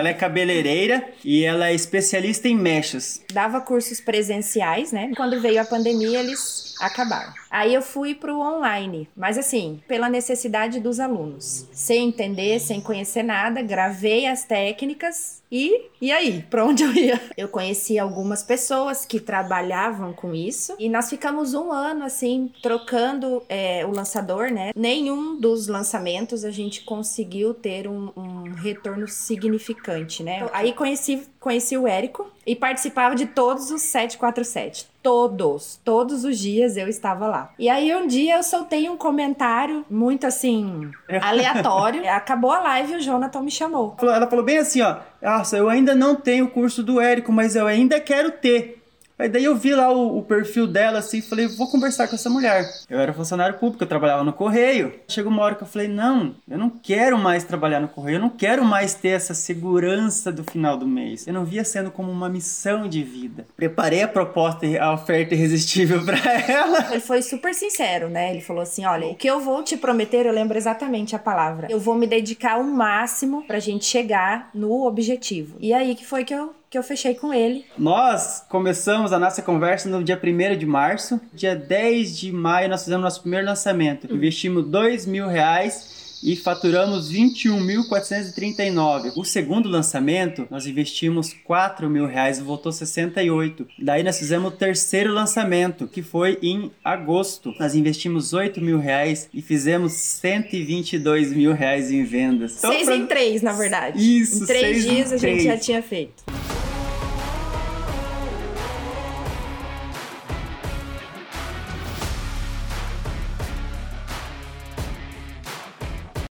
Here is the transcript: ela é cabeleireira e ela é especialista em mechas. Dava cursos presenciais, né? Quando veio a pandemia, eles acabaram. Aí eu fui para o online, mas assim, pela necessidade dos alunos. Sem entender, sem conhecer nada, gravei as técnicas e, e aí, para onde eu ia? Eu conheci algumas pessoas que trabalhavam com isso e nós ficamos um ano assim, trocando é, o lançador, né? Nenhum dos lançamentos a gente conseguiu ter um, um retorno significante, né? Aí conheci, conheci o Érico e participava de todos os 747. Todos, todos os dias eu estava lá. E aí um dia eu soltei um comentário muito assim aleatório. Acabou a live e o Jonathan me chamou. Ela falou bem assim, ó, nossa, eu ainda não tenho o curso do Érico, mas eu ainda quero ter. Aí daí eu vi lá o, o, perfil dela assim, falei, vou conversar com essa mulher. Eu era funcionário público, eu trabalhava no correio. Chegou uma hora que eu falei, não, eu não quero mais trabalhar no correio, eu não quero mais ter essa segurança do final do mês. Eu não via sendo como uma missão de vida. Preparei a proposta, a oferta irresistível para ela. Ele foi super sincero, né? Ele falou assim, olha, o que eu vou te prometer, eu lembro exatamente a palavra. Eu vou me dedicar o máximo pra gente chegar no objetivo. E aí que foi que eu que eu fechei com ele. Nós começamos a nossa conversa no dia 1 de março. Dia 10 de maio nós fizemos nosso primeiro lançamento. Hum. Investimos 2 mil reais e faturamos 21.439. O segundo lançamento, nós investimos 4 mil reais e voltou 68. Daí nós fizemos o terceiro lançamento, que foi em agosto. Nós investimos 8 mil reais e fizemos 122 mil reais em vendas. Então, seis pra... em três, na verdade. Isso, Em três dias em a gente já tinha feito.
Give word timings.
ela 0.00 0.08
é 0.08 0.14
cabeleireira 0.14 1.08
e 1.24 1.44
ela 1.44 1.68
é 1.68 1.74
especialista 1.74 2.48
em 2.48 2.56
mechas. 2.56 3.22
Dava 3.32 3.60
cursos 3.60 4.00
presenciais, 4.00 4.92
né? 4.92 5.12
Quando 5.16 5.40
veio 5.40 5.60
a 5.60 5.64
pandemia, 5.64 6.20
eles 6.20 6.74
acabaram. 6.80 7.32
Aí 7.50 7.74
eu 7.74 7.82
fui 7.82 8.14
para 8.14 8.34
o 8.34 8.40
online, 8.40 9.08
mas 9.14 9.36
assim, 9.36 9.80
pela 9.86 10.08
necessidade 10.08 10.80
dos 10.80 10.98
alunos. 10.98 11.66
Sem 11.72 12.08
entender, 12.08 12.58
sem 12.58 12.80
conhecer 12.80 13.22
nada, 13.22 13.60
gravei 13.60 14.26
as 14.26 14.44
técnicas 14.44 15.40
e, 15.52 15.88
e 16.00 16.12
aí, 16.12 16.42
para 16.48 16.64
onde 16.64 16.84
eu 16.84 16.92
ia? 16.94 17.20
Eu 17.36 17.48
conheci 17.48 17.98
algumas 17.98 18.42
pessoas 18.42 19.04
que 19.04 19.18
trabalhavam 19.18 20.12
com 20.12 20.32
isso 20.32 20.76
e 20.78 20.88
nós 20.88 21.10
ficamos 21.10 21.54
um 21.54 21.72
ano 21.72 22.04
assim, 22.04 22.52
trocando 22.62 23.42
é, 23.48 23.84
o 23.84 23.90
lançador, 23.90 24.52
né? 24.52 24.70
Nenhum 24.76 25.36
dos 25.36 25.66
lançamentos 25.66 26.44
a 26.44 26.52
gente 26.52 26.82
conseguiu 26.82 27.52
ter 27.52 27.88
um, 27.88 28.12
um 28.16 28.29
retorno 28.54 29.06
significante, 29.08 30.22
né? 30.22 30.46
Aí 30.52 30.72
conheci, 30.72 31.26
conheci 31.38 31.76
o 31.76 31.86
Érico 31.86 32.26
e 32.46 32.56
participava 32.56 33.14
de 33.14 33.26
todos 33.26 33.70
os 33.70 33.82
747. 33.82 34.88
Todos, 35.02 35.80
todos 35.84 36.24
os 36.24 36.38
dias 36.38 36.76
eu 36.76 36.88
estava 36.88 37.26
lá. 37.26 37.52
E 37.58 37.68
aí 37.68 37.94
um 37.94 38.06
dia 38.06 38.36
eu 38.36 38.42
soltei 38.42 38.88
um 38.88 38.96
comentário 38.96 39.84
muito 39.88 40.26
assim 40.26 40.90
aleatório. 41.22 42.08
Acabou 42.10 42.50
a 42.50 42.60
live 42.60 42.94
e 42.94 42.96
o 42.96 43.00
Jonathan 43.00 43.40
me 43.42 43.50
chamou. 43.50 43.96
Ela 44.02 44.26
falou 44.26 44.44
bem 44.44 44.58
assim, 44.58 44.82
ó, 44.82 44.96
nossa, 45.22 45.56
eu 45.56 45.68
ainda 45.68 45.94
não 45.94 46.14
tenho 46.14 46.46
o 46.46 46.50
curso 46.50 46.82
do 46.82 47.00
Érico, 47.00 47.32
mas 47.32 47.56
eu 47.56 47.66
ainda 47.66 48.00
quero 48.00 48.30
ter. 48.30 48.79
Aí 49.20 49.28
daí 49.28 49.44
eu 49.44 49.54
vi 49.54 49.74
lá 49.74 49.92
o, 49.92 50.16
o, 50.16 50.22
perfil 50.22 50.66
dela 50.66 51.00
assim, 51.00 51.20
falei, 51.20 51.46
vou 51.46 51.70
conversar 51.70 52.08
com 52.08 52.14
essa 52.14 52.30
mulher. 52.30 52.66
Eu 52.88 52.98
era 52.98 53.12
funcionário 53.12 53.58
público, 53.58 53.84
eu 53.84 53.88
trabalhava 53.88 54.24
no 54.24 54.32
correio. 54.32 54.94
Chegou 55.06 55.30
uma 55.30 55.42
hora 55.42 55.54
que 55.54 55.62
eu 55.62 55.66
falei, 55.66 55.88
não, 55.88 56.34
eu 56.48 56.56
não 56.56 56.70
quero 56.70 57.18
mais 57.18 57.44
trabalhar 57.44 57.80
no 57.80 57.88
correio, 57.88 58.16
eu 58.16 58.20
não 58.20 58.30
quero 58.30 58.64
mais 58.64 58.94
ter 58.94 59.10
essa 59.10 59.34
segurança 59.34 60.32
do 60.32 60.42
final 60.42 60.78
do 60.78 60.86
mês. 60.86 61.26
Eu 61.26 61.34
não 61.34 61.44
via 61.44 61.64
sendo 61.64 61.90
como 61.90 62.10
uma 62.10 62.30
missão 62.30 62.88
de 62.88 63.02
vida. 63.02 63.46
Preparei 63.54 64.02
a 64.02 64.08
proposta, 64.08 64.66
a 64.80 64.94
oferta 64.94 65.34
irresistível 65.34 66.00
para 66.06 66.18
ela. 66.40 66.88
Ele 66.90 67.00
foi 67.00 67.20
super 67.20 67.54
sincero, 67.54 68.08
né? 68.08 68.30
Ele 68.30 68.40
falou 68.40 68.62
assim, 68.62 68.86
olha, 68.86 69.06
o 69.06 69.14
que 69.14 69.28
eu 69.28 69.38
vou 69.38 69.62
te 69.62 69.76
prometer, 69.76 70.24
eu 70.24 70.32
lembro 70.32 70.56
exatamente 70.56 71.14
a 71.14 71.18
palavra. 71.18 71.66
Eu 71.70 71.78
vou 71.78 71.94
me 71.94 72.06
dedicar 72.06 72.58
o 72.58 72.64
máximo 72.64 73.44
pra 73.46 73.58
gente 73.58 73.84
chegar 73.84 74.48
no 74.54 74.86
objetivo. 74.86 75.58
E 75.60 75.74
aí 75.74 75.94
que 75.94 76.06
foi 76.06 76.24
que 76.24 76.32
eu 76.32 76.54
que 76.70 76.78
eu 76.78 76.84
fechei 76.84 77.16
com 77.16 77.34
ele. 77.34 77.66
Nós 77.76 78.44
começamos 78.48 79.12
a 79.12 79.18
nossa 79.18 79.42
conversa 79.42 79.88
no 79.88 80.04
dia 80.04 80.18
1 80.22 80.56
de 80.56 80.64
março. 80.64 81.20
Dia 81.34 81.56
10 81.56 82.16
de 82.16 82.30
maio 82.30 82.68
nós 82.68 82.84
fizemos 82.84 83.02
nosso 83.02 83.22
primeiro 83.22 83.44
lançamento. 83.44 84.06
Hum. 84.06 84.14
Investimos 84.14 84.64
2 84.66 85.04
mil 85.04 85.26
reais 85.26 85.98
e 86.22 86.36
faturamos 86.36 87.12
21.439. 87.12 89.12
O 89.16 89.24
segundo 89.24 89.68
lançamento, 89.68 90.46
nós 90.50 90.66
investimos 90.66 91.34
4 91.44 91.90
mil 91.90 92.06
reais 92.06 92.38
e 92.38 92.42
voltou 92.42 92.70
68. 92.70 93.66
Daí 93.78 94.02
nós 94.02 94.18
fizemos 94.18 94.52
o 94.52 94.56
terceiro 94.56 95.10
lançamento, 95.12 95.88
que 95.88 96.02
foi 96.02 96.38
em 96.42 96.70
agosto. 96.84 97.54
Nós 97.58 97.74
investimos 97.74 98.32
8 98.32 98.60
mil 98.60 98.78
reais 98.78 99.28
e 99.32 99.42
fizemos 99.42 99.92
122 99.92 101.32
mil 101.32 101.52
reais 101.52 101.90
em 101.90 102.04
vendas. 102.04 102.58
Então, 102.58 102.72
seis 102.72 102.84
pra... 102.84 102.96
em 102.96 103.06
três, 103.06 103.42
na 103.42 103.52
verdade. 103.52 103.98
Isso, 103.98 104.44
Em 104.44 104.46
três 104.46 104.84
dias 104.84 105.10
em 105.10 105.14
a 105.14 105.18
gente 105.18 105.42
já 105.44 105.56
tinha 105.56 105.82
feito. 105.82 106.22